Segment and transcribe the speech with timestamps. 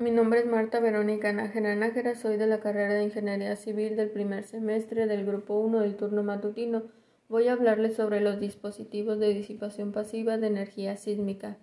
[0.00, 4.08] Mi nombre es Marta Verónica Nájera Nájera, soy de la carrera de Ingeniería Civil del
[4.08, 6.84] primer semestre del Grupo 1 del turno matutino.
[7.28, 11.58] Voy a hablarles sobre los dispositivos de disipación pasiva de energía sísmica.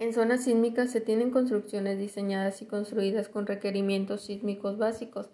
[0.00, 5.30] En zonas sísmicas se tienen construcciones diseñadas y construidas con requerimientos sísmicos básicos,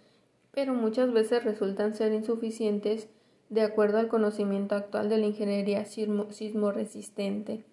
[0.52, 3.08] pero muchas veces resultan ser insuficientes
[3.48, 7.64] de acuerdo al conocimiento actual de la ingeniería sismo resistente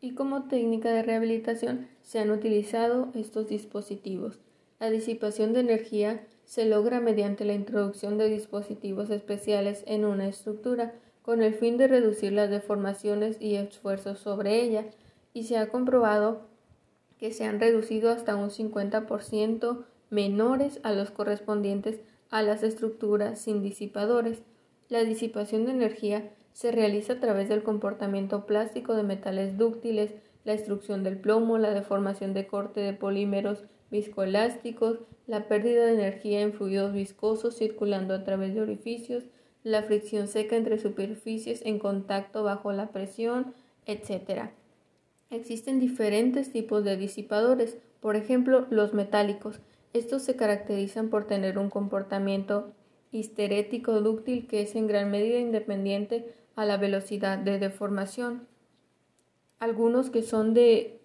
[0.00, 4.38] y como técnica de rehabilitación se han utilizado estos dispositivos.
[4.78, 10.94] La disipación de energía se logra mediante la introducción de dispositivos especiales en una estructura
[11.22, 14.86] con el fin de reducir las deformaciones y esfuerzos sobre ella
[15.34, 16.48] y se ha comprobado
[17.18, 23.62] que se han reducido hasta un 50% menores a los correspondientes a las estructuras sin
[23.62, 24.42] disipadores.
[24.88, 30.12] La disipación de energía se realiza a través del comportamiento plástico de metales dúctiles,
[30.44, 36.42] la extrusión del plomo, la deformación de corte de polímeros viscoelásticos, la pérdida de energía
[36.42, 39.24] en fluidos viscosos circulando a través de orificios,
[39.62, 43.54] la fricción seca entre superficies en contacto bajo la presión,
[43.86, 44.50] etc.
[45.30, 49.60] Existen diferentes tipos de disipadores, por ejemplo, los metálicos.
[49.94, 52.74] Estos se caracterizan por tener un comportamiento
[53.12, 56.26] histerético dúctil que es en gran medida independiente
[56.60, 58.46] a la velocidad de deformación.
[59.60, 61.00] Algunos que son de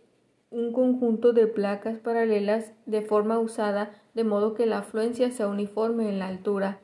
[0.51, 6.09] un conjunto de placas paralelas de forma usada de modo que la afluencia sea uniforme
[6.09, 6.79] en la altura.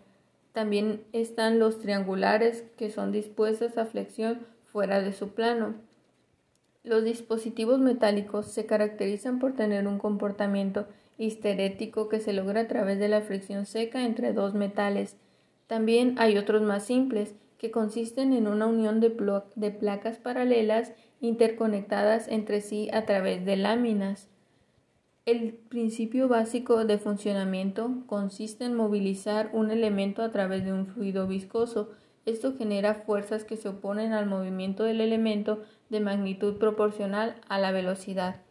[0.54, 4.40] También están los triangulares que son dispuestos a flexión
[4.72, 5.74] fuera de su plano.
[6.86, 13.00] Los dispositivos metálicos se caracterizan por tener un comportamiento histerético que se logra a través
[13.00, 15.18] de la fricción seca entre dos metales.
[15.68, 22.60] También hay otros más simples, que consisten en una unión de, placas paralelas interconectadas entre
[22.60, 24.30] sí a través de láminas.
[25.28, 31.28] El principio básico de funcionamiento consiste en movilizar un elemento a través de un fluido
[31.28, 31.92] viscoso.
[32.26, 37.72] Esto genera fuerzas que se oponen al movimiento del elemento de magnitud proporcional a la
[37.72, 38.42] velocidad.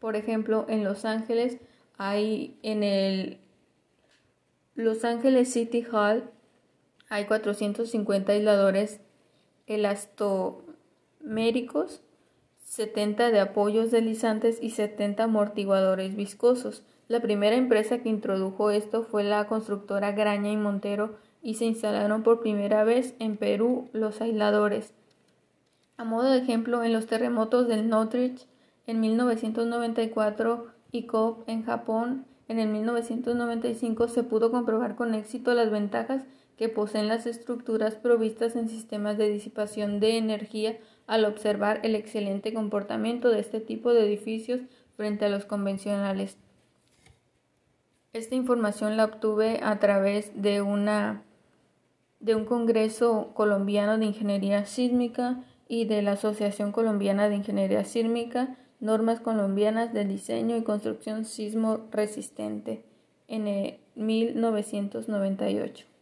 [0.00, 1.58] Por ejemplo, en Los Ángeles
[1.98, 3.38] hay en el
[4.74, 6.32] Los Ángeles City Hall
[7.08, 9.00] hay 450 aisladores
[9.66, 12.02] elastoméricos,
[12.64, 16.82] 70 de apoyos deslizantes y 70 amortiguadores viscosos.
[17.08, 22.24] La primera empresa que introdujo esto fue la constructora Graña y Montero y se instalaron
[22.24, 24.92] por primera vez en Perú los aisladores.
[25.96, 28.46] A modo de ejemplo, en los terremotos del Northridge
[28.86, 35.70] en 1994 y Kobe en Japón en el 1995 se pudo comprobar con éxito las
[35.70, 36.24] ventajas
[36.56, 42.54] que poseen las estructuras provistas en sistemas de disipación de energía al observar el excelente
[42.54, 44.60] comportamiento de este tipo de edificios
[44.96, 46.38] frente a los convencionales.
[48.12, 51.22] Esta información la obtuve a través de una
[52.18, 58.56] de un Congreso Colombiano de Ingeniería Sísmica y de la Asociación Colombiana de Ingeniería Sísmica,
[58.80, 62.84] Normas Colombianas de Diseño y Construcción Sismo Resistente
[63.28, 65.95] en 1998.